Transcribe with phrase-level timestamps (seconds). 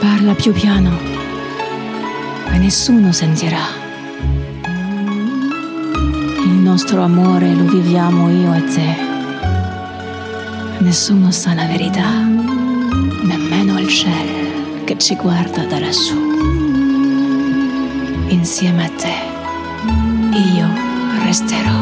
[0.00, 0.98] Parla più piano
[2.50, 3.60] e nessuno sentirà.
[6.42, 8.96] Il nostro amore lo viviamo io e te.
[10.78, 12.22] Nessuno sa la verità,
[13.22, 16.16] nemmeno il cielo che ci guarda da lassù.
[18.28, 19.14] Insieme a te,
[20.56, 20.66] io
[21.22, 21.80] resterò.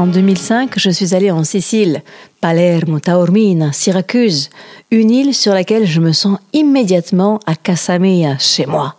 [0.00, 2.02] En 2005, je suis allée en Sicile,
[2.40, 4.48] Palermo, Taormina, Syracuse,
[4.90, 8.94] une île sur laquelle je me sens immédiatement à Casamea, chez moi.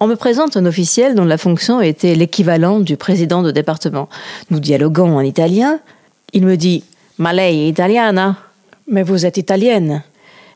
[0.00, 4.08] On me présente un officiel dont la fonction était l'équivalent du président de département.
[4.50, 5.78] Nous dialoguons en italien.
[6.32, 6.82] Il me dit
[7.18, 8.34] Ma lei è italiana
[8.88, 10.02] Mais vous êtes italienne.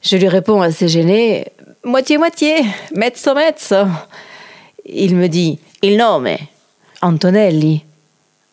[0.03, 1.53] Je lui réponds assez gêné
[1.85, 2.65] Moitié-moitié,
[2.97, 3.87] mezzo-mezzo.
[4.85, 6.39] Il me dit Il nome
[7.03, 7.85] Antonelli.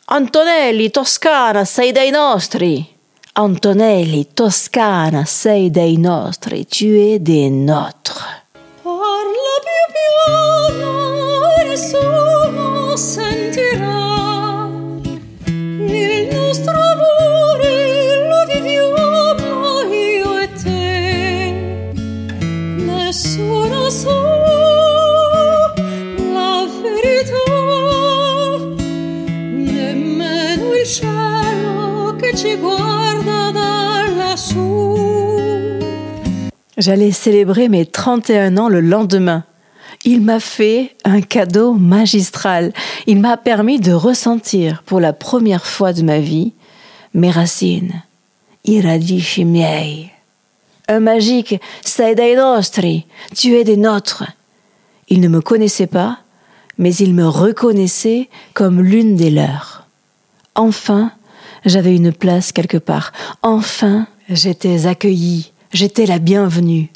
[0.10, 2.96] Antonelli, Toscana, sei dei nostri.
[3.34, 6.66] Antonelli, Toscana, sei dei nostri.
[6.66, 8.37] Tu es des nôtres.
[36.78, 39.44] J'allais célébrer mes 31 ans le lendemain.
[40.06, 42.72] Il m'a fait un cadeau magistral.
[43.08, 46.54] Il m'a permis de ressentir pour la première fois de ma vie
[47.16, 48.04] mes racines.
[48.68, 50.12] Miei.
[50.88, 54.24] Un magique, sei dei nostri, tu es des nôtres.
[55.10, 56.20] Il ne me connaissait pas,
[56.78, 59.88] mais il me reconnaissait comme l'une des leurs.
[60.56, 61.12] Enfin,
[61.68, 63.12] j'avais une place quelque part.
[63.42, 66.90] Enfin, j'étais accueillie, j'étais la bienvenue.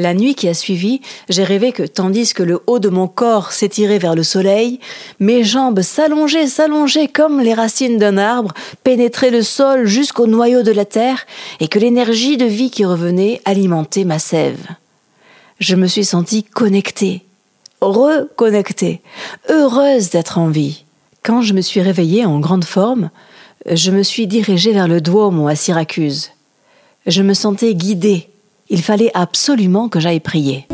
[0.00, 3.52] La nuit qui a suivi, j'ai rêvé que, tandis que le haut de mon corps
[3.52, 4.80] s'étirait vers le soleil,
[5.18, 10.72] mes jambes s'allongeaient, s'allongeaient comme les racines d'un arbre, pénétraient le sol jusqu'au noyau de
[10.72, 11.26] la terre,
[11.60, 14.68] et que l'énergie de vie qui revenait alimentait ma sève.
[15.58, 17.26] Je me suis sentie connectée,
[17.82, 19.02] reconnectée,
[19.50, 20.84] heureuse d'être en vie.
[21.22, 23.10] Quand je me suis réveillée en grande forme,
[23.70, 26.30] je me suis dirigée vers le Duomo à Syracuse.
[27.06, 28.30] Je me sentais guidée,
[28.70, 30.66] il fallait absolument que j'aille prier.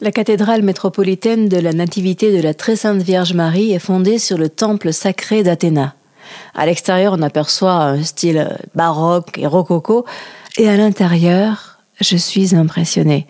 [0.00, 4.36] La cathédrale métropolitaine de la Nativité de la Très Sainte Vierge Marie est fondée sur
[4.36, 5.94] le temple sacré d'Athéna.
[6.54, 10.04] À l'extérieur, on aperçoit un style baroque et rococo,
[10.58, 13.26] et à l'intérieur, je suis impressionnée.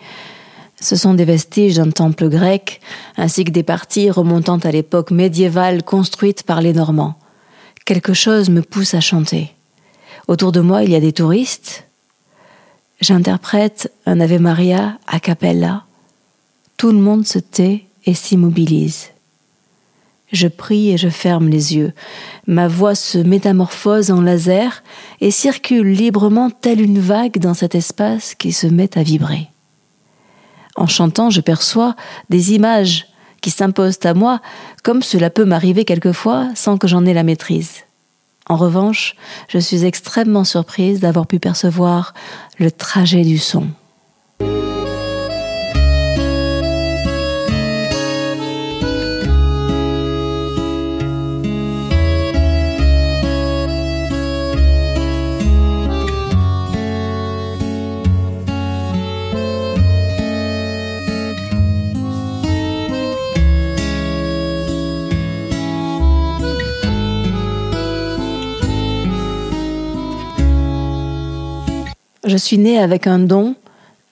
[0.79, 2.81] Ce sont des vestiges d'un temple grec,
[3.17, 7.15] ainsi que des parties remontant à l'époque médiévale construite par les Normands.
[7.85, 9.51] Quelque chose me pousse à chanter.
[10.27, 11.85] Autour de moi, il y a des touristes.
[12.99, 15.83] J'interprète un Ave Maria a cappella.
[16.77, 19.09] Tout le monde se tait et s'immobilise.
[20.31, 21.93] Je prie et je ferme les yeux.
[22.47, 24.83] Ma voix se métamorphose en laser
[25.21, 29.49] et circule librement telle une vague dans cet espace qui se met à vibrer.
[30.75, 31.95] En chantant, je perçois
[32.29, 33.07] des images
[33.41, 34.41] qui s'imposent à moi,
[34.83, 37.83] comme cela peut m'arriver quelquefois sans que j'en ai la maîtrise.
[38.47, 39.15] En revanche,
[39.47, 42.13] je suis extrêmement surprise d'avoir pu percevoir
[42.59, 43.67] le trajet du son.
[72.25, 73.53] Je suis née avec un don,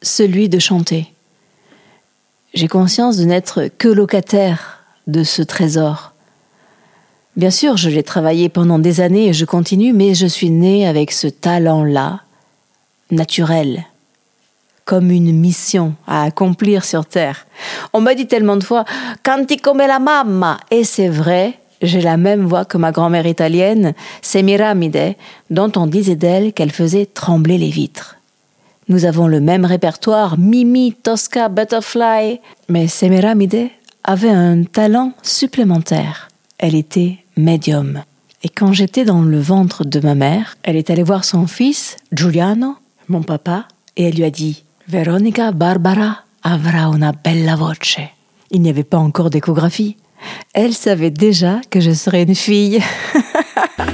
[0.03, 1.11] celui de chanter.
[2.53, 6.13] J'ai conscience de n'être que locataire de ce trésor.
[7.35, 10.87] Bien sûr, je l'ai travaillé pendant des années et je continue, mais je suis née
[10.87, 12.19] avec ce talent-là,
[13.09, 13.83] naturel,
[14.85, 17.47] comme une mission à accomplir sur Terre.
[17.93, 18.85] On m'a dit tellement de fois
[19.23, 23.93] Canti come la mamma Et c'est vrai, j'ai la même voix que ma grand-mère italienne,
[24.21, 25.15] Semiramide,
[25.49, 28.15] dont on disait d'elle qu'elle faisait trembler les vitres.
[28.89, 32.39] Nous avons le même répertoire, Mimi, Tosca, Butterfly,
[32.69, 33.69] mais Semiramide
[34.03, 36.29] avait un talent supplémentaire.
[36.57, 38.03] Elle était médium.
[38.43, 41.95] Et quand j'étais dans le ventre de ma mère, elle est allée voir son fils,
[42.11, 42.75] Giuliano,
[43.07, 43.65] mon papa,
[43.95, 47.99] et elle lui a dit Veronica Barbara avrà una bella voce.
[48.51, 49.95] Il n'y avait pas encore d'échographie.
[50.53, 52.81] Elle savait déjà que je serais une fille.